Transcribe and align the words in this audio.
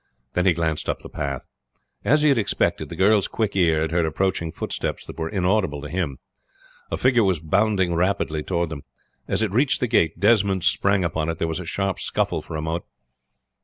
Then 0.33 0.47
he 0.47 0.53
glanced 0.53 0.89
up 0.89 1.01
the 1.01 1.09
path. 1.11 1.45
As 2.03 2.23
he 2.23 2.29
had 2.29 2.39
expected 2.39 2.89
the 2.89 2.95
girl's 2.95 3.27
quick 3.27 3.55
ear 3.55 3.81
had 3.81 3.91
heard 3.91 4.07
approaching 4.07 4.51
footsteps 4.51 5.05
that 5.05 5.19
were 5.19 5.29
inaudible 5.29 5.79
to 5.83 5.89
him. 5.89 6.17
A 6.89 6.97
figure 6.97 7.23
was 7.23 7.39
bounding 7.39 7.93
rapidly 7.93 8.41
toward 8.41 8.69
them. 8.69 8.81
As 9.27 9.43
it 9.43 9.51
reached 9.51 9.79
the 9.79 9.85
gate 9.85 10.19
Desmond 10.19 10.63
sprang 10.63 11.03
upon 11.03 11.29
it. 11.29 11.37
There 11.37 11.47
was 11.47 11.59
a 11.59 11.65
sharp 11.65 11.99
scuffle 11.99 12.41
for 12.41 12.55
a 12.55 12.63
moment. 12.63 12.85